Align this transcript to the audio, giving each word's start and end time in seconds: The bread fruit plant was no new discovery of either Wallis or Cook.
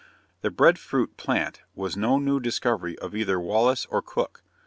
The 0.41 0.49
bread 0.49 0.79
fruit 0.79 1.15
plant 1.15 1.61
was 1.75 1.95
no 1.95 2.17
new 2.17 2.39
discovery 2.39 2.97
of 2.97 3.15
either 3.15 3.39
Wallis 3.39 3.85
or 3.85 4.01
Cook. 4.01 4.41